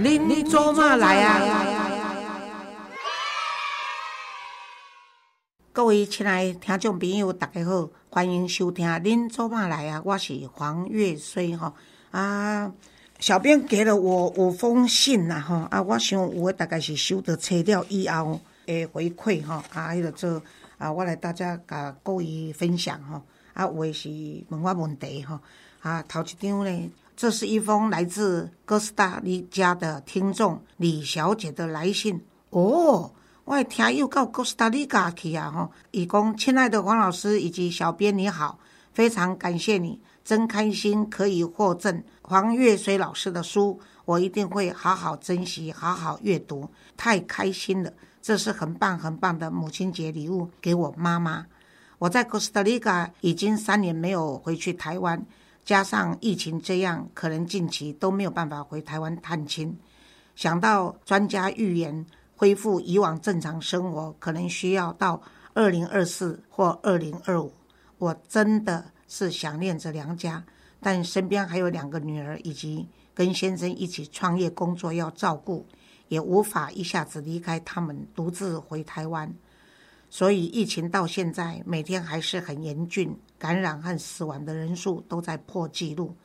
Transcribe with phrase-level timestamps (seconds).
[0.00, 1.40] 您做嘛来啊？
[5.72, 11.74] 各位亲爱的听众朋友，大家好，欢迎收听《您做嘛来啊》，我是黄月水哈
[12.12, 12.72] 啊。
[13.18, 20.40] 小编给了我五封信呐哈啊，我想有诶大概是收到册了以后诶回馈哈啊，迄个做
[20.78, 23.20] 啊，我来大家甲各位分享哈
[23.52, 24.08] 啊，有诶是
[24.50, 25.40] 问我问题哈
[25.80, 26.90] 啊，头一张呢。
[27.18, 33.10] 这是一封来自哥斯达黎加的听众李小姐的来信哦，
[33.44, 35.50] 我听又到哥斯达黎加去啊！
[35.50, 38.60] 哈，以公亲爱的黄老师以及小编你好，
[38.92, 47.92] 非常感谢你，真开心可以获赠黄月水老师的书，我一定会好好珍惜，好好阅读，太开心了！
[48.22, 51.44] 这是很棒很棒的母亲节礼物给我妈妈。
[51.98, 55.20] 我在哥斯达黎加已经三年没有回去台湾。
[55.68, 59.78] 加上疫情这样，可能近期都没有办法回台湾探亲。
[60.34, 65.20] 想到专家预言恢复以往正常生活，可能需要到
[65.52, 67.52] 二零二四或二零二五，
[67.98, 70.42] 我真的是想念着娘家，
[70.80, 75.66] 但身边还有两个女儿，以及跟先生一起创业工作要照顾，
[76.08, 79.30] 也无法一下子离开他们，独自回台湾。
[80.10, 86.16] 所以疫情到现在，每天还是很严峻，感染和死亡的人数都在破纪录。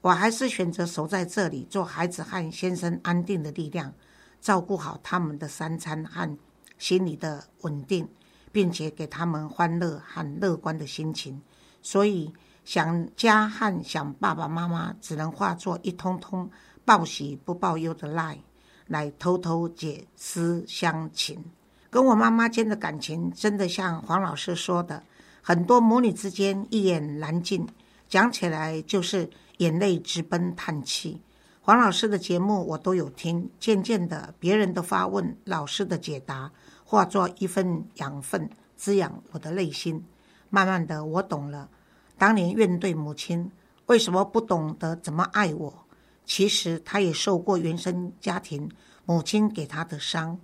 [0.00, 3.92] 我还是选择守在这里，做孩子和先生安定的力量，
[4.40, 6.38] 照顾好他们的三餐和
[6.78, 8.08] 心理的稳定，
[8.50, 11.38] 并且给他们欢乐和乐观的心情。
[11.82, 12.32] 所以
[12.64, 16.48] 想家和想爸爸妈妈，只能化作一通通
[16.84, 18.38] 报喜不报忧的赖，
[18.86, 21.44] 来偷偷解思乡情。
[21.90, 25.02] 跟我妈妈间的感情，真的像黄老师说的，
[25.42, 27.66] 很多母女之间一言难尽，
[28.08, 31.20] 讲起来就是眼泪直奔叹气。
[31.62, 36.50] 黄老师的节目我都有听，渐渐的，别人的发问，老师的解答，
[36.84, 40.04] 化作一份养分，滋养我的内心。
[40.50, 41.68] 慢慢的，我懂了，
[42.16, 43.50] 当年怨对母亲
[43.86, 45.86] 为什么不懂得怎么爱我，
[46.24, 48.70] 其实他也受过原生家庭
[49.04, 50.38] 母亲给他的伤。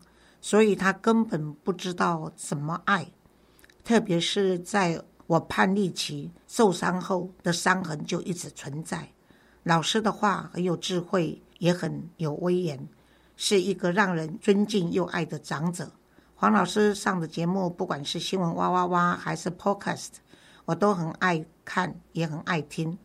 [0.44, 3.10] 所以他根本不知道怎么爱，
[3.82, 9.08] 特别是在我叛逆期受伤后的伤痕就一直存在。
[9.62, 12.86] 老师的话很有智慧，也很有威严，
[13.38, 15.90] 是一个让人尊敬又爱的长者。
[16.34, 20.10] 黄老师上的节目，不管是新闻哇哇哇还是 Podcast，
[20.66, 22.98] 我都很爱看，也很爱听。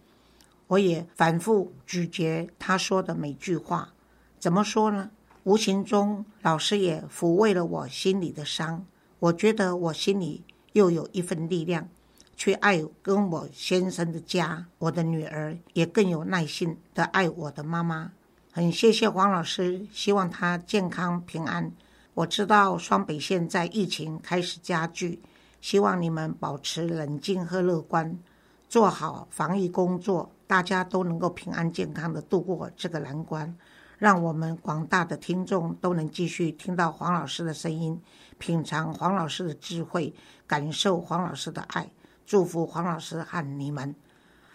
[0.68, 3.94] 我也反复咀嚼他说的每句话。
[4.38, 5.10] 怎么说呢？
[5.44, 8.86] 无形中，老师也抚慰了我心里的伤。
[9.20, 11.88] 我觉得我心里又有一份力量，
[12.36, 18.12] 去爱跟我先生的家，我的女儿也更有耐心的爱我的妈妈。
[18.52, 21.72] 很谢谢黄老师，希望他健康平安。
[22.16, 25.22] 我知道双北现在疫情开始加剧，
[25.62, 28.20] 希望你们保持冷静和乐观，
[28.68, 33.56] 做好防疫工作，大家都能够平安健康的度过这个难关。
[34.00, 38.02] 让我们广大的听众都能继续听到黄老师的声音，
[38.38, 40.14] 品尝黄老师的智慧，
[40.48, 41.92] 感受黄老师的爱，
[42.26, 43.94] 祝福黄老师和你们。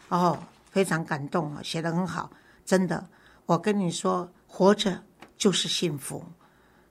[0.08, 0.38] 哦，
[0.70, 2.30] 非常感动啊，写得很好，
[2.64, 3.06] 真的。
[3.44, 5.02] 我跟你说，活着
[5.36, 6.24] 就是幸福。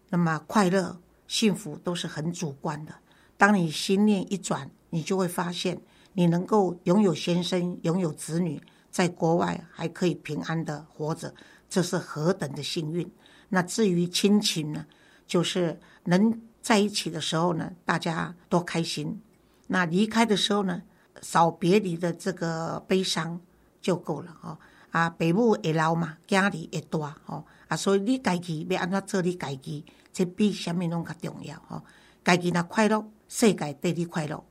[0.09, 0.95] 那么快乐、
[1.27, 2.93] 幸福都是很主观的。
[3.35, 5.81] 当你心念一转，你就会发现，
[6.13, 11.33] 你能够拥有先生、拥有子女，在国外还可以平安的活着。
[11.73, 13.11] 这是何等的幸运！
[13.49, 14.85] 那至于亲情呢，
[15.25, 19.19] 就是能在一起的时候呢，大家多开心；
[19.65, 20.83] 那离开的时候呢，
[21.23, 23.41] 少别离的这个悲伤
[23.81, 24.59] 就够了哦。
[24.91, 27.43] 啊，父母会老嘛，家里会大哦。
[27.67, 31.83] 啊，所以你家己要安怎做，你家己这比什么拢较重要哦。
[32.23, 34.43] 家己若快乐，世界对你快乐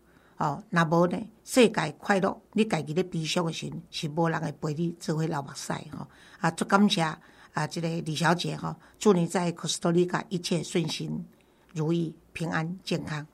[0.42, 0.62] 哦。
[0.70, 6.08] 那无呢，世界快乐，你家己咧悲伤的时，是无人会陪你做伙流目屎哦。
[6.40, 11.24] 啊，祝感谢啊，这个李小姐哈，祝你在科斯托利卡一切顺心
[11.72, 13.26] 如意、平安健康。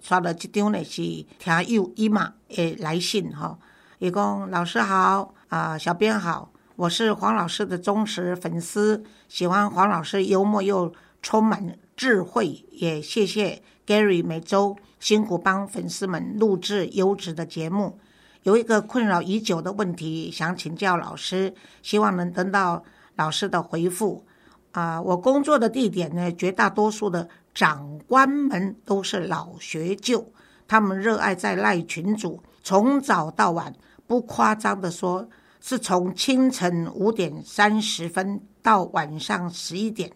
[0.00, 1.02] 刷了这张呢是
[1.40, 3.58] 听友伊玛诶来信吼，
[3.98, 17.98] 伊讲老师好啊，小编好，我是黄老师的忠实粉丝，喜欢黄老师幽默又充满智慧，也谢谢 Gary 每周辛苦帮粉丝们录制优质的节目。
[18.42, 22.84] 有一个困扰已久的问题，想请教老师，希望能得到
[23.16, 24.26] 老师的回复。
[24.72, 30.30] 啊，我工作的地点呢，绝大多数的长官们都是老学究，
[30.66, 33.74] 他们热爱在赖群组从早到晚，
[34.06, 35.26] 不夸张的说，
[35.62, 38.42] 是从清晨五点三十分。
[38.60, 40.12] 到晚上十一点，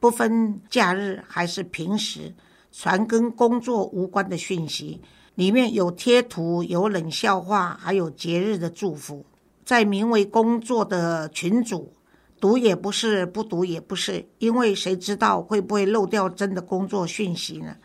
[0.00, 2.34] 不分假日还是平时，
[2.72, 5.00] 传跟工作无关的讯息，
[5.34, 9.24] 里面有贴图、有冷笑话，还有节日的祝福。
[9.64, 11.92] 在名为工作的群组，
[12.40, 17.76] 读也不是，不读也不是，因为谁知道会不会漏掉真的工作讯息呢？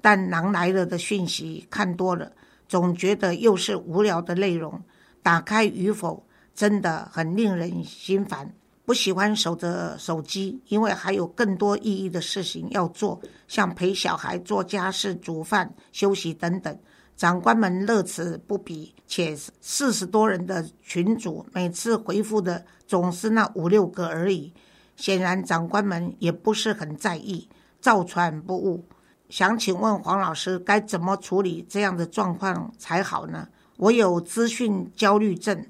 [0.00, 2.32] 但狼来了的讯息看多了，
[2.68, 4.82] 总觉得又是无聊的内容，
[5.22, 8.52] 打开与否真的很令人心烦。
[8.84, 16.76] 不喜欢守着手机，因为还有更多意义的事情要做，像陪小孩、做家事、煮饭、休息等等。
[17.16, 24.52] 长官们乐此不疲，且四十多人的群主，每次回复的总是那五六个而已。
[24.96, 27.48] 显然，长官们也不是很在意，
[27.80, 28.84] 照传不误。
[29.28, 33.46] 想请问黄老师，该怎么处理这样的状况才好呢？
[33.76, 35.64] 我有资讯焦虑症，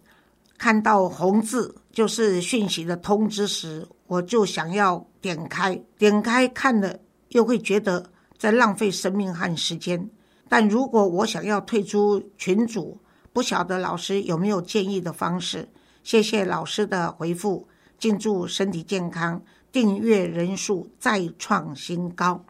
[0.62, 7.00] 看到红字就是讯息的通知时，我就想要点开，点开看了
[7.30, 10.08] 又会觉得在浪费生命和时间。
[10.48, 12.96] 但如果我想要退出群组，
[13.32, 15.68] 不晓得老师有没有建议的方式？
[16.04, 17.66] 谢谢老师的回复，
[17.98, 19.42] 敬祝身体健康，
[19.72, 22.44] 订阅人数再创新高。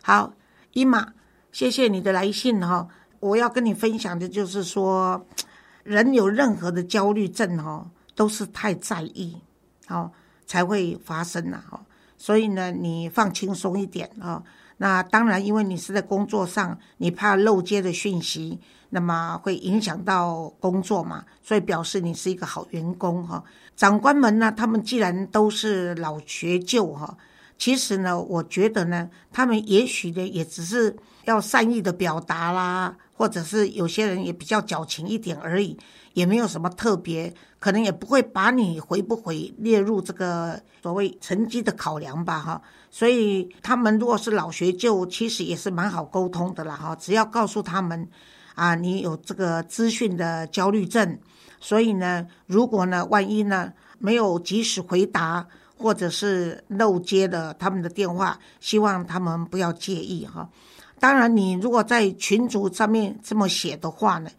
[0.00, 0.32] 好，
[0.74, 1.08] 伊玛，
[1.50, 2.86] 谢谢你的来信哈。
[3.18, 5.26] 我要跟你分享的就是说，
[5.84, 9.36] 人有任何的焦虑症哈，都是太在意，
[9.88, 10.10] 哦，
[10.46, 11.62] 才会发生呐。
[12.16, 14.42] 所以呢，你放轻松一点啊。
[14.78, 18.60] 那当然，因为你是在工作上，你怕漏接的讯息，
[18.90, 23.42] 那么会影响到工作嘛，所以表示你是一个好员工哈。
[23.74, 27.16] 长官们呢，他们既然都是老学究哈，
[27.58, 35.76] 其实呢，我觉得呢，他们也许呢，也只是要善意的表达啦，或者是有些人也比较矫情一点而已。
[36.14, 42.60] 也没有什么特别，可能也不会把你回不回列入这个所谓成绩的考量吧，哈。
[42.90, 46.96] 所以他们如果是老学究，其实也是蛮好沟通的啦，哈。
[46.96, 48.08] 只要告诉他们，
[48.56, 51.20] 啊，你有这个资讯的焦虑症，
[51.60, 55.46] 所以呢，如果呢，万一呢没有及时回答，
[55.78, 60.48] 或者是漏接了他们的电话，希望他们不要介意，哈。
[60.98, 64.30] 当然，你如果在群主上面这么写的话呢。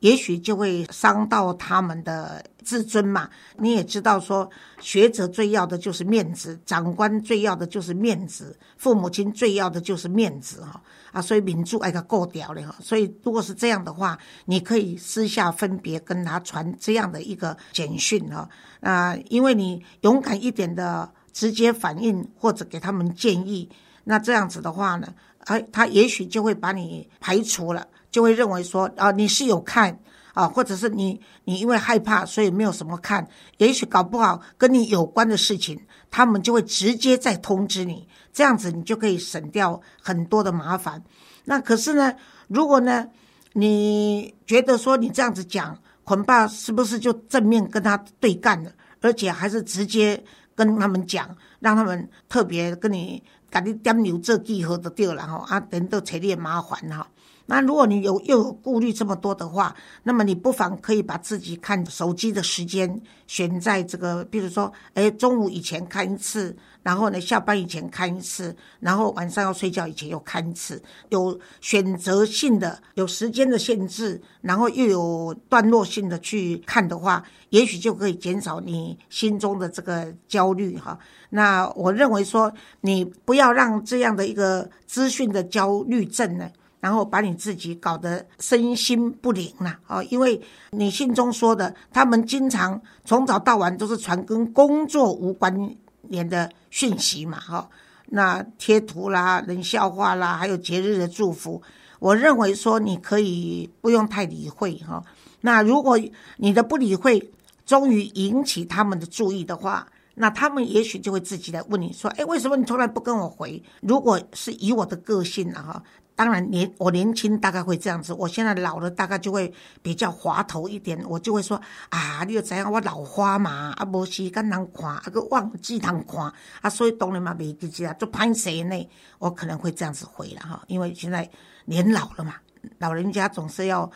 [0.00, 3.28] 也许就会伤到他们的自尊嘛。
[3.56, 4.48] 你也知道，说
[4.80, 10.80] 学者最要的就是面子，长官最要的就是面子，父母亲最要的就是面子哈
[11.12, 12.74] 啊，所以民主爱个过掉了哈。
[12.80, 18.48] 所以如果是这样的话，你可以私下分别跟他传这样的一个简讯哈
[18.80, 23.68] 啊，因为你勇敢一点的直接反应或者给他们建议，
[24.04, 27.86] 那这样子的话呢，哎，他也许就会把你排除了。
[28.18, 29.96] 就会认为说啊，你是有看
[30.34, 33.24] 啊，或者是你你因为害怕，所以没有什么看。
[33.58, 35.80] 也许搞不好跟你有关的事情，
[36.10, 41.00] 他们就会直接再通知你，这样子你就可以省掉很多的麻烦。
[41.44, 42.12] 那可是呢，
[42.48, 43.06] 如果呢，
[43.52, 50.20] 你觉得说你这样子讲，恐怕是不是就正面跟他对干了，而且还是直接
[50.56, 57.06] 跟他们讲，让他们特别跟你赶紧点牛这记号的掉了哈啊，等到扯你麻烦哈。
[57.50, 80.98] 那如果你有又有顾虑这么多的话，那么你不妨可以把自己看手机的时间选在这个，比如说，哎，中午以前看一次，然后呢，下班以前看一次，然后晚上要睡觉以前又看一次，有选择性的、有时间的限制，然后又有段落性的去看的话，也许就可以减少你心中的这个焦虑哈。
[81.30, 86.46] 那我认为说，你不要让这样的一个资讯的焦虑症呢。
[86.80, 97.68] 然后把你自己搞得身心不宁了哦，因为你信中说的，他们经常从早到晚都是传跟工作无关联的讯息嘛，哈，
[98.06, 101.60] 那贴图啦、冷笑话啦，还有节日的祝福，
[101.98, 105.02] 我认为说你可以不用太理会哈。
[105.40, 105.98] 那如果
[106.36, 107.30] 你的不理会
[107.66, 113.60] 终于引起他们的注意的话，那他们也许就会自己来问你说，哎，为什么你从来不跟我回？
[113.80, 115.82] 如果是以我的个性啊，哈。
[116.18, 121.60] 当然，年我年轻大概会这样子，我现在老了大概就会比较滑头一点，我就会说
[121.90, 122.72] 啊，你又怎样？
[122.72, 128.88] 我老花嘛，啊，无时间人看，啊，个忘记人看，啊，所以当然嘛，没记起来，就拍谁呢？
[129.20, 131.30] 我可能会这样子回了哈，因为现在
[131.66, 132.34] 年老了嘛，
[132.78, 133.88] 老人家总是要，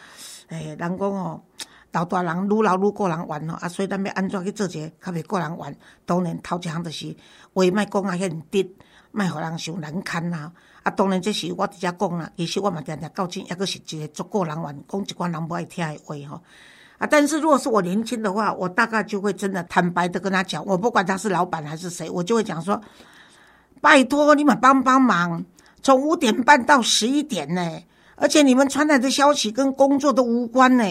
[0.50, 1.42] 诶，人讲哦，
[1.90, 5.74] 老大人愈老愈过人玩哦，啊，所以咱要安怎去做者较袂过人玩？
[6.06, 7.16] 当然头一项就是
[7.52, 8.70] 话莫讲啊，遐直，
[9.10, 10.52] 莫互人伤难堪啊。
[10.82, 16.42] 啊，当然这是我直接讲啦，其实我嘛常常到今，抑阁是一个足够人玩，讲一寡人不爱听的话吼。
[16.98, 17.06] 啊。
[17.08, 22.80] 但是如果是我年轻的话，我大概就会真的坦白的跟他讲，我不管他是老板还是谁，我就会讲说，
[23.80, 25.44] 拜托你们帮帮忙，
[25.82, 27.80] 从五点半到十一点呢，
[28.16, 30.84] 而且你们传来的消息跟工作都无关呢。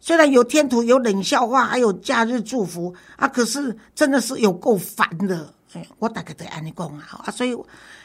[0.00, 5.52] 虽然有天图有冷笑话，还有假日祝福啊，可是真的是有够烦的。
[5.72, 7.56] 哎，我大概得安尼讲啊，啊，所以，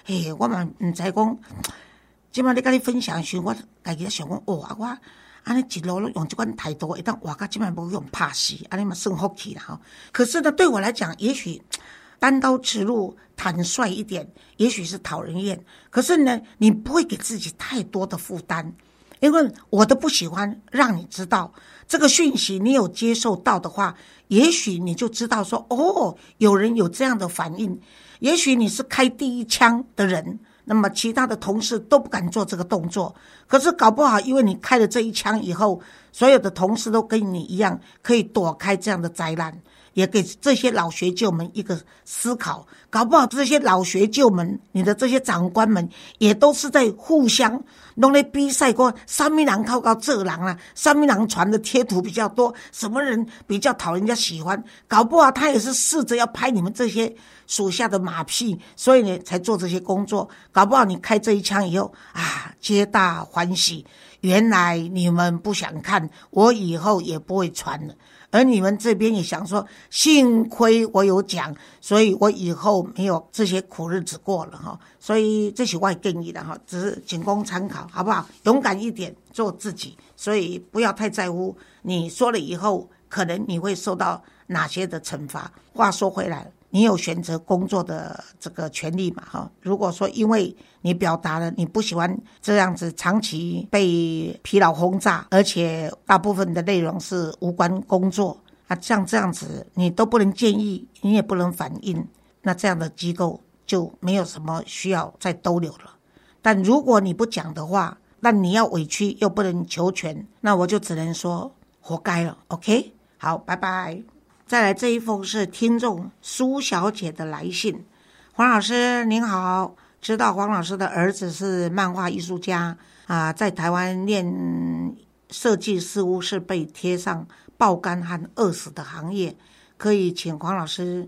[0.10, 1.38] 哎，我嘛唔知讲，
[2.34, 4.98] 即摆你甲你分享时，我家己想讲，哦，啊，我
[5.44, 9.80] 安尼一路用即款态度，会当活到即摆无用怕死，安尼嘛算福气啦吼。
[10.12, 11.62] 可是呢，对我来讲，也许
[12.18, 15.63] 单刀直入、坦率一点，也许是讨人厌。
[15.92, 18.74] 可是呢，你不会给自己太多的负担。
[19.20, 21.54] 因为我都不喜欢让你知道
[21.88, 23.94] 这个讯息，你有接受到的话，
[24.30, 27.80] 也许你就知道说，哦，有人有这样的反应。
[28.19, 33.15] 也许你是开第一枪的人，那么其他的同事都不敢做这个动作。
[33.47, 39.59] 可是搞不好，因为你开了这一枪以后，所有的同事都跟你一样，可以躲开这样的灾难。
[39.93, 47.62] 也给这些老学究们一个思考，搞不好这些老学究们，你的这些长官们，也都是在互相
[47.96, 48.93] 弄来比赛过。
[49.05, 54.63] 三米郎靠靠这郎啊，三米郎传的贴图比较多，什么人比较讨人家喜欢？
[54.88, 57.13] 搞不好他也是试着要拍你们这些
[57.48, 60.29] 属下的马屁，所以呢才做这些工作。
[60.51, 63.86] 搞不好你开这一枪以后啊，皆大欢喜。
[64.21, 67.93] 原来你们不想看，我以后也不会传了。
[68.31, 74.79] 而你们这边也想说，幸亏我有讲，所以我以后没有这些苦日子过了哈。
[74.99, 78.27] 所以这是我建议的哈，只是仅供参考，好不好？
[78.43, 79.97] 勇敢一点，做自己。
[80.15, 85.51] 所以不要太在乎你说了以后，可能你会受到哪些的惩罚。
[85.73, 86.51] 话说回来。
[86.71, 89.23] 你有选择工作的这个权利嘛？
[89.29, 102.07] 哈，如果说因为你表达了你不喜欢这样子长期被疲劳轰炸，而且大部分的内容是无关工作啊，像这样子你都不能建议，你也不能反映，
[102.43, 105.95] 那这样的机构就没有什么需要再逗留了。
[106.41, 112.38] 但如果你不讲的话，那你要委屈又不能求全，那我就只能说活该了。
[112.49, 114.18] OK，好，拜拜。
[114.50, 117.86] 再来这一封是听众苏小姐的来信，
[118.34, 122.75] 黄老师您好，知道黄老师的儿子是漫画艺术家
[123.06, 124.96] 啊，在台湾念
[125.29, 127.27] 设计似乎是被贴上
[127.60, 129.38] 爆肝和饿死的行业，
[129.77, 131.08] 可以请黄老师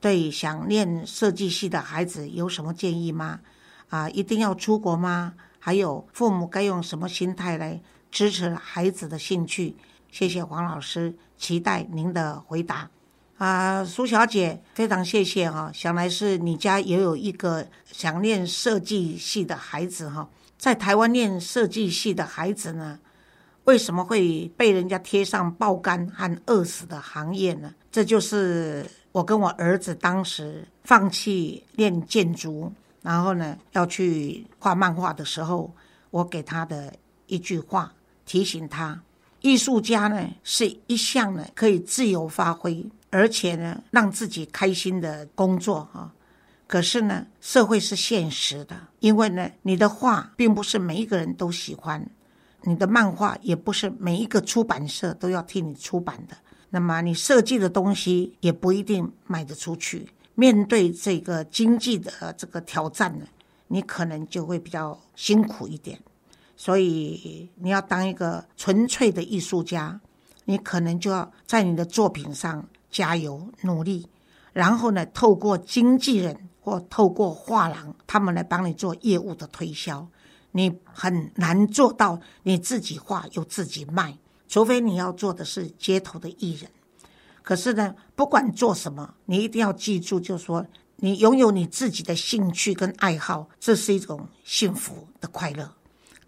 [0.00, 3.38] 对想念设计系的孩子有什么建议吗？
[3.90, 5.34] 啊，一定要出国吗？
[5.60, 7.80] 还有父母该用什么心态来
[8.10, 9.76] 支持孩子的兴趣？
[10.10, 11.14] 谢谢黄老师。
[11.36, 12.90] 期待您的回答
[13.38, 15.70] 啊，苏小姐，非常谢谢哈。
[15.72, 22.98] 想来是你家也有一个想念设计系的孩子哈，在台湾念设计系的孩子呢，
[23.64, 27.72] 为什么会被人家贴上爆肝和饿死的行业呢？
[27.90, 35.74] 这就是我跟我儿子当时放弃练建筑，然后呢要去画漫画的时候，
[36.10, 36.92] 我给他的
[37.28, 37.94] 一句话
[38.26, 39.00] 提醒他。
[39.40, 46.12] 艺术家呢，是一项呢可以自由发挥，而且呢让自己开心的工作啊。
[46.66, 52.08] 可是呢，社会是现实的，因为呢，你的画并不是每一个人都喜欢，
[52.62, 56.36] 你的漫画也不是每一个出版社都要替你出版的。
[56.68, 60.06] 那么你设计的东西也不一定卖得出去。
[60.36, 63.24] 面对这个经济的这个挑战呢，
[63.66, 65.98] 你可能就会比较辛苦一点。
[66.60, 69.98] 所以你要当一个纯粹的艺术家，
[70.44, 74.06] 你可能就要在你的作品上加油努力，
[74.52, 80.06] 然后呢，透过经纪人或透过画廊，他们来帮你做业务的推销。
[80.50, 86.70] 你很难做到你自己画又自己卖，除非你要做的是街头的艺人。
[87.42, 95.72] 可是呢，不管做什么，你一定要记住，就是说你拥有你自己的兴趣跟爱好，这是一种幸福的快乐。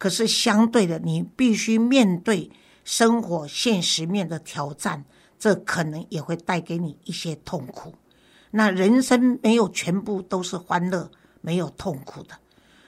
[0.03, 2.51] 可是相对的，你必须面对
[2.83, 5.05] 生活现实面的挑战，
[5.39, 7.95] 这可能也会带给你一些痛苦。
[8.51, 11.09] 那人生没有全部都是欢乐，
[11.41, 12.35] 没有痛苦的。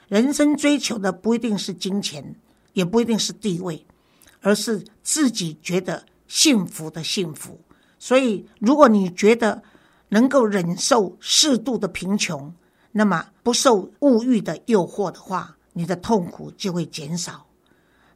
[0.09, 2.35] 人生追求的不一定是金钱，
[2.73, 3.85] 也不一定是地位，
[4.41, 7.61] 而是自己觉得幸福的幸福。
[7.97, 9.63] 所以，如果你觉得
[10.09, 12.53] 能够忍受适度的贫穷，
[12.91, 15.55] 那么不受物欲的诱惑的话。
[15.77, 17.45] 你的痛苦就会减少。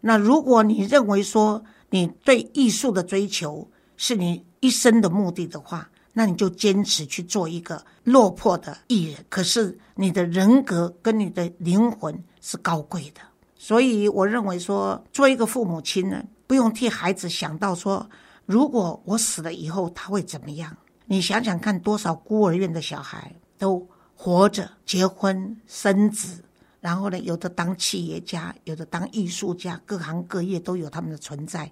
[0.01, 9.25] 那如果你认为说你对艺术的追求是你一生的目的的话，那你就坚持去做一个落魄的艺人。
[9.30, 13.22] 可是你的人格跟你的灵魂是高贵的。
[13.58, 18.10] 所以我认为说，做一个父母亲呢，不用替孩子想到说
[18.46, 20.75] 如果我死了以后他会怎么样？
[21.06, 23.86] 你想想看，多少孤儿院的小孩都
[24.16, 26.44] 活着，结婚生子，
[26.81, 31.71] 然后呢，有的当企业家，有的当艺术家，各行各业都有他们的存在。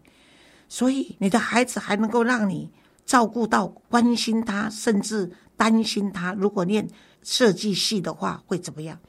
[0.68, 2.70] 所以，你的孩子还能够让你
[3.06, 6.34] 照顾到、关心他，甚至担心他。
[6.34, 6.88] 如果念
[7.24, 9.00] 设计系的话，会怎么样？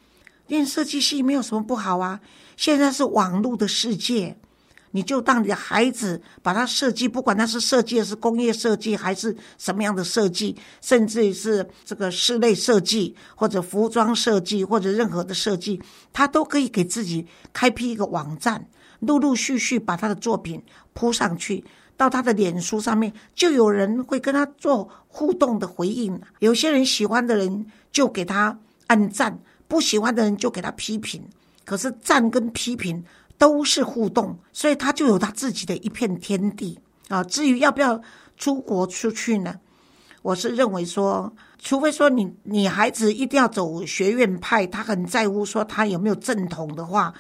[0.47, 2.21] 念设计系没有什么不好啊。
[2.57, 4.39] 现在是网络的世界，
[4.93, 15.81] 你就当你的孩子把他设计，不管他是设计的是工业设计，还是什么样的设计，甚至是这个室内设计，或者服装设计，或者任何的设计，
[16.13, 18.67] 他都可以给自己开辟一个网站。
[19.01, 20.61] 陆陆续续把他的作品
[20.93, 21.65] 铺上去，
[21.97, 26.21] 到他的脸书上面，就有人会跟他做互动的回应。
[26.41, 31.23] 有些人喜欢的人就给他按赞，不喜欢的人就给他批评。
[31.65, 33.05] 可是赞跟批评
[33.39, 36.79] 都是互动，所以他就有他自己的一片天地
[37.09, 37.25] 啊。
[37.25, 38.01] 至于要不要
[38.37, 39.55] 出国出去呢？
[40.23, 47.15] 我是认为说，除非说你你孩子一定要走学院派，他很在乎说他有没有正统的话。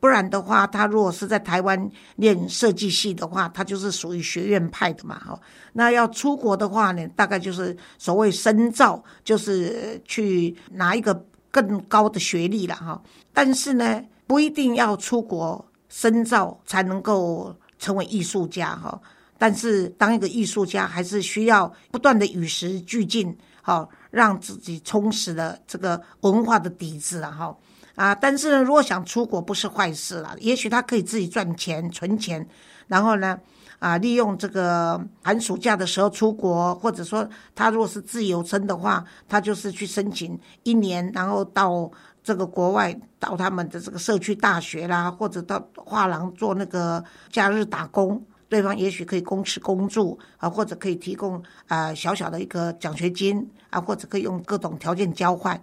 [0.00, 5.40] 不然的话，他如果是在台湾念设计系的话，他就是属于学院派的嘛，哈。
[5.72, 13.02] 那要出国的话呢，大概就是所谓深造，就是去拿一个更高的学历了，哈。
[13.32, 19.00] 但是呢，不一定要出国深造才能够成为艺术家，哈。
[19.36, 27.58] 但是当一个艺术家，还是需要不断的与时俱进，好，让自己充实了这个文化的底子然后。
[27.96, 30.34] 啊，但是呢，如果想出国不是坏事了。
[30.40, 32.44] 也许他可以自己赚钱、存钱，
[32.88, 33.38] 然后呢，
[33.78, 41.88] 啊，利用这个寒暑假的时候出国，或者说他如果是自由身的话，他就是去申请一年，然后到
[42.24, 55.62] 这个国外，到他们的这个社区大学啦，或者到画廊做那个假日打工，对方也许可以供吃供住啊，或者可以提供啊小小的一个奖学金啊，或者可以用各种条件交换。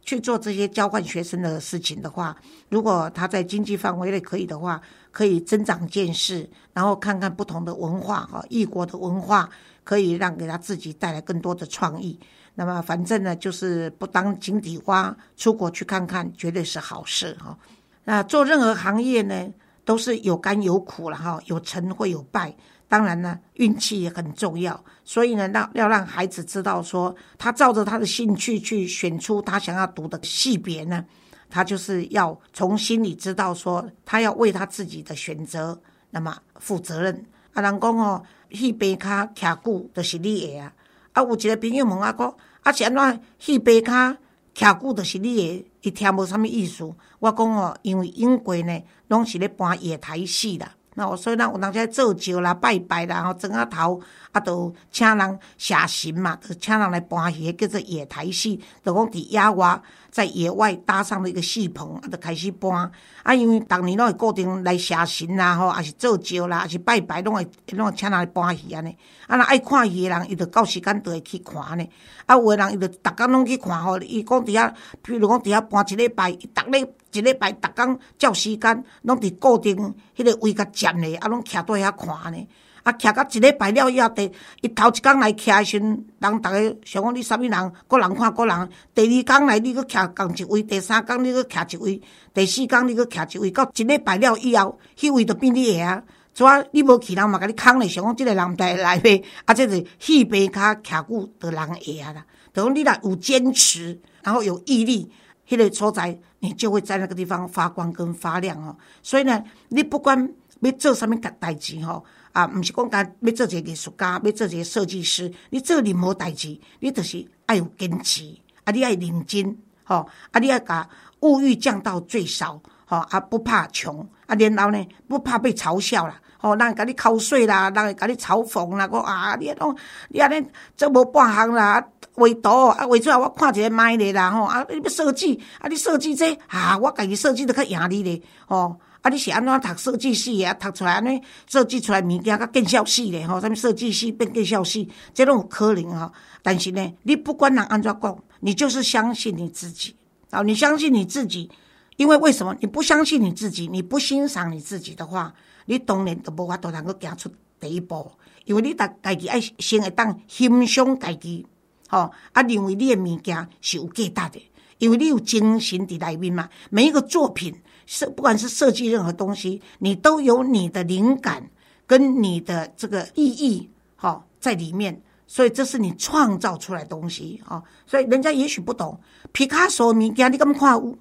[0.00, 2.34] 去做这些交换学生的事情的话，
[2.70, 9.50] 如果他在经济范围内可以的话，可以增长见识，然后看看不同的文化哈，异国的文化
[9.84, 12.18] 可以让给他自己带来更多的创意。
[12.60, 17.56] 那么反正呢，就是不当井底蛙，出国去看看，绝对是好事哈。
[18.02, 19.48] 那做任何行业呢，
[19.84, 22.52] 都是有甘有苦了哈，有成会有败。
[22.88, 31.04] 当然呢，运气也很重要，所以呢，让要让孩子知道说，他照着他的兴趣去选出他想要读的系别呢，
[31.48, 37.24] 他就是要从心里知道说，他要为他自己的选择那么负责任。
[37.52, 40.72] 啊，人讲哦，戏别卡卡久就是你的啊。
[41.12, 44.16] 啊，有一个朋友问我讲，啊是安怎戏白卡
[44.54, 45.66] 徛久就是你的？
[45.82, 46.92] 伊听无啥物意思。
[47.20, 50.74] 我讲哦，因为永过呢，拢是咧搬野台戏啦。
[50.98, 54.00] 那所以咱，有人在做酒啦、拜拜啦，吼，整啊头
[54.32, 59.80] 啊，都请人写神嘛，就请人来搬戏，叫做野台戏，就讲伫野外，
[60.10, 62.90] 在野外搭上了一个戏棚，啊，就开始搬。
[63.22, 68.90] 啊，因为逐年拢会固定来写神啦，吼，也是做酒啦，也是拜拜，拢会拢会请人来搬戏安尼。
[69.28, 71.88] 啊，若爱看戏的人，伊就到时间就会去看呢。
[72.26, 76.84] 啊，有的人伊就逐工拢去看吼，伊讲伫遐，比如讲伫遐搬一礼拜，伊逐礼。
[77.12, 82.46] 一礼拜，逐工照时间，拢伫固定迄个位甲站咧，啊，拢徛在遐看呢。
[82.84, 84.30] 啊，徛到一礼拜了以后，第
[84.62, 88.68] 伊头一工来徛诶时，阵，人逐个想讲你啥物人，个人看个人。
[88.94, 92.00] 第二工来，你搁徛共一位；第三工你搁徛一位；
[92.32, 93.50] 第四工你搁徛一位。
[93.50, 96.02] 到一礼拜了以后，迄位就变你个啊。
[96.32, 99.22] 怎你无去，人嘛甲你空咧，想讲即个人来来呗。
[99.44, 102.24] 啊，即是戏边卡徛久的人会啊啦。
[102.52, 105.10] 等讲你若有坚持，然后有毅力。
[105.48, 108.76] 迄个所在，你就会在那个地方发光跟发亮哦。
[109.02, 110.30] 所以呢，你不管
[110.60, 120.88] 要做啥物代代志吼，啊，毋是讲干要做一个艺术家，要做一个设计师，你做任何代志，你就是要有坚持，啊，你爱认真，吼，啊，你爱把
[121.20, 126.18] 物欲降到最少，吼，啊，不怕穷，啊，然后呢，不怕被嘲笑啦。
[126.40, 129.76] 吼，人甲你口水啦，人会甲你嘲讽啦，讲啊，你拢
[130.08, 130.46] 你安尼
[130.76, 146.12] 做无半项啦，画图啊，画出来我看一个卖咧啦，吼啊，你要设计啊，你设计这啊，我家己设计都较赢你咧，吼啊，你是安怎读设计系啊，读出来安尼设计出来物件较见效系咧，吼，啥物设计系变见效系，这拢有可能吼。
[146.42, 149.96] 但是呢，你不管人安怎讲，你就是相信你自己，
[150.30, 151.50] 啊，你相信你自己，
[151.98, 152.56] 因为为什么？
[152.60, 155.34] 你不相信你自己，你不欣赏你自己的话。
[155.66, 157.28] 你当然都无法度能够行出
[157.60, 158.10] 第一步，
[158.46, 161.44] 因为你逐家己爱先会当欣赏家己，
[161.88, 166.48] 吼啊，认为你的物件是有价值的，因为你有精神伫内面嘛。
[166.70, 171.50] 每一个作品设，不管是设计任何东西，你都有你的灵感
[171.86, 177.62] 跟你的这个意义哈，在里面，所以这是你创造出来东西哦。
[177.86, 178.98] 所以人家也许不懂
[179.32, 180.96] 皮卡索物件，你敢看有？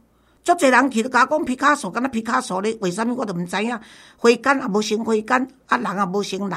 [0.47, 3.77] 足侪人去咧甲我讲皮卡索，敢若皮卡索咧，为啥物我都毋知影？
[4.15, 6.51] 花杆也无成花杆，啊人也无成人，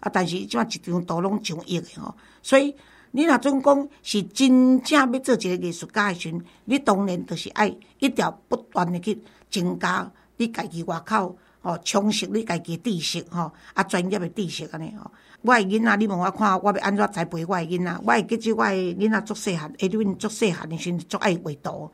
[0.00, 2.12] 啊但是即摆一张图拢上亿的吼。
[2.42, 2.74] 所以
[3.12, 15.08] 你若准讲是真正要做一个艺术家的时阵，你当然就是爱一条不断的去增加你家己外口吼，充实你家己知识吼，啊专业的知识安尼吼。
[15.42, 18.00] 我的囡仔，你问我看我要安怎栽培我的囡仔？
[18.04, 21.88] 我会记住我的囡仔足细汉，下头足细汉的时阵足爱画图。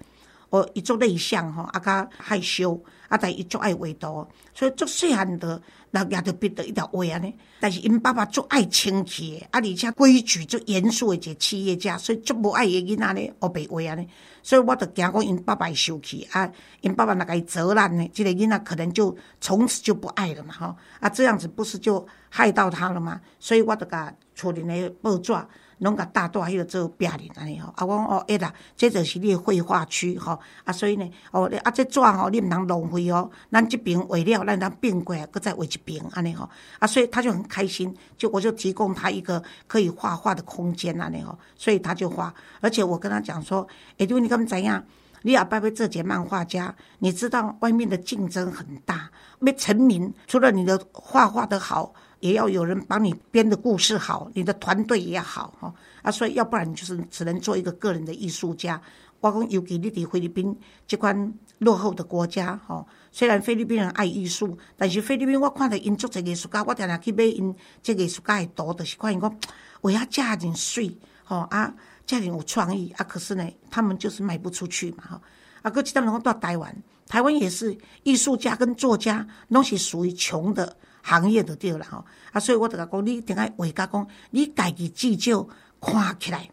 [0.54, 5.60] 我，伊足内向吼，啊，较害羞，啊，但伊足爱画图，所以足细汉的，
[5.94, 7.32] 那也着笔着一条画安尼。
[7.60, 14.08] 但是因爸爸足爱清气的，啊，而且规矩足严肃诶一个企业家，所以足无爱伊囡仔咧学白画安尼。
[14.42, 23.20] 所以我着惊讲因爸爸会受气，啊，因爸爸若甲伊责难呢，即个囡仔可能就从此就不爱了嘛，吼，啊，这样子不是就害到他了吗？
[23.38, 25.32] 所以我着甲厝里的报纸。
[25.78, 43.66] 拢甲大大迄个做壁面安尼吼，啊，我讲哦，会啦，这就是你绘画区吼，啊，所以呢，哦，啊，这纸吼，你毋通浪费哦，咱这边画了，咱咱变过来，搁再画一边安尼吼，啊，所以他就很开心，就我就提供他一个可以画画的空间安尼吼，所以他就画，而且我跟他讲说，
[43.98, 44.82] 哎，对，你敢知影？
[45.22, 51.94] 你也拜拜这节漫画家，你知道外面的竞争很大，没成名，除了你的画画的好。
[52.20, 58.80] 也要有人帮你编的故事好，你的团队也好哈啊，所以要不然你就是只能做一个个人的艺术家。
[59.24, 60.54] 我讲尤其你伫菲律宾
[60.86, 69.34] 这款落后的国家吼，虽然菲律宾人爱艺术，但是菲律宾我看到因做这艺术家，我常常去买因这艺术家的图，就是看因讲，
[69.80, 75.20] 我要嫁人水吼啊，嫁人有创意啊，可是呢，他们就是卖不出去嘛吼
[75.62, 76.76] 啊，搁其他人到台湾，
[77.08, 80.76] 台湾也是艺术家跟作家拢是属于穷的。
[81.06, 85.46] 行业就对了吼，啊，所以我就甲讲，你定爱画家讲，你家己至少
[85.78, 86.48] 看起来，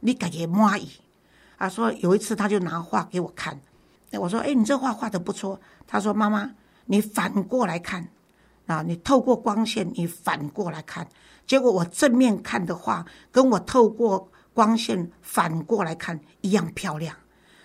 [0.00, 0.90] 你家己满意。
[1.56, 3.58] 啊，说有一次他就拿画给我看，
[4.12, 5.60] 我说，哎，你这画画的不错。
[5.86, 6.50] 他说，妈妈，
[6.86, 8.08] 你反过来看，
[8.66, 11.08] 啊，你透过光线，你反过来看，
[11.46, 17.16] 结果我正面看的画，跟我透过光线反过来看一样漂亮。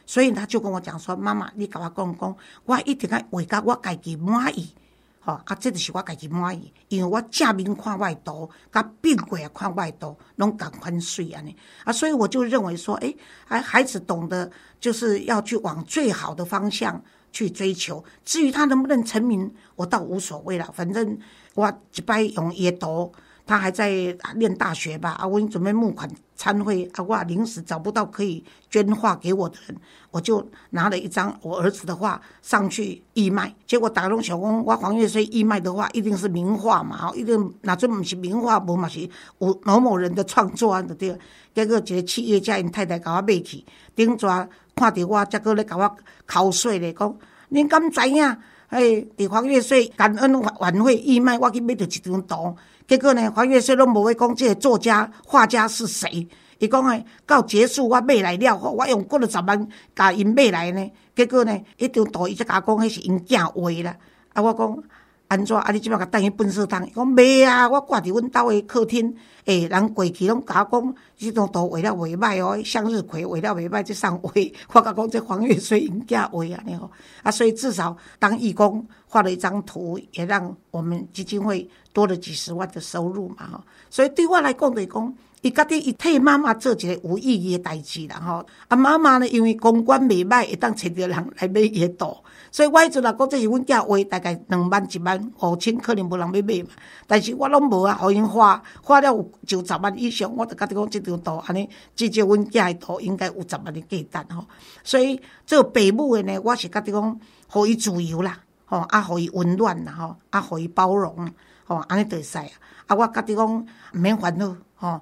[0.06, 4.74] 所以他就跟我讲说，妈妈，你跟我讲讲，我一定要画家我家己满意。
[5.22, 11.56] 吼，啊，这就是我家己满意，因为我正面看外图，甲变过来看外图，拢共款水安尼，
[11.86, 21.18] 啊，所以我就认为说，诶，孩孩子懂得就是要去往最好的方向去追求，至于他能不能成名，我倒无所谓了，反正
[21.54, 23.14] 我一摆用伊图。
[23.44, 25.10] 他还在念大学吧？
[25.20, 26.10] 啊，我已经准备募款
[26.42, 29.78] 参会，啊，我临时找不到可以捐画给我的人，
[30.10, 33.54] 我就拿了一张我儿子的画上去义卖。
[33.68, 41.16] 结果打龙小公，我黄月水义卖的话，一定是名画嘛，一定那这不是名画，无嘛是有某某人的创作啊，对。
[41.54, 43.64] 结果一个企业家因太太甲我买去，
[43.96, 45.96] 顶抓看到我，才过来甲我
[46.28, 47.16] 敲碎咧，讲
[47.52, 48.36] 恁敢知影？
[48.70, 52.56] 哎，伫黄月水感恩晚会义卖，我去买着一张图。
[52.92, 56.28] 结果呢，黄月说拢无会讲即个作家、画家是谁。
[56.60, 60.92] 伊讲诶，到结束我买来了，我用过了十万甲因买来呢。
[61.16, 63.96] 结果呢，一张图伊则甲我讲，迄是因囝画啦。
[64.34, 64.84] 啊，我讲
[65.32, 65.58] 安怎？
[65.58, 66.86] 啊，你即摆甲等去粪扫桶？
[66.86, 69.16] 伊讲袂啊，我挂伫阮兜诶客厅。
[69.46, 74.32] 诶，人过去拢甲我讲，即张图画了袂歹哦，向日葵画了袂歹，即上画。
[74.74, 76.92] 我甲讲这黄月水因囝画安尼哦。
[77.24, 81.70] 啊，所以至少当义工画了一张图，也让我们基金会。
[81.94, 88.46] 多了几十万的收入嘛，吼，所以对我来讲，就是讲，伊家己伊替妈妈做一个有意义诶代志啦，吼。
[88.68, 92.16] 啊，妈妈呢，因为公关袂歹，会当找着人来买伊诶图，
[92.52, 96.70] 所以我迄阵啊讲，这是阮囝画，大概两万一万五千，可能无人要买嘛。
[97.08, 104.46] 但是我拢无啊，互因花，花了有就十万以上，我就甲己讲，即张图安尼，至少阮囝诶图应该有十万诶价值吼。
[104.84, 111.28] 所以做父母诶呢，我是甲己讲，互伊自由啦，吼，啊，互伊温暖啦，吼，啊，互伊包容。
[111.66, 112.46] 吼，安尼就会使啊！
[112.88, 115.00] 啊，我家己讲毋免烦恼，吼，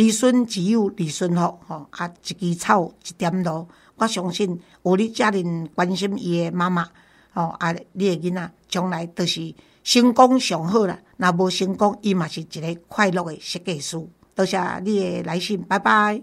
[0.00, 5.32] 儿孙只有儿孙福，吼，啊，一枝草，一点露，我相信有你遮尔
[5.74, 6.88] 关心伊诶妈妈，
[7.34, 10.98] 吼，啊，你诶囡仔将来都是成功上好啦。
[11.18, 14.00] 若无成功，伊嘛是一个快乐诶设计师。
[14.34, 16.22] 多谢你诶来信，拜拜。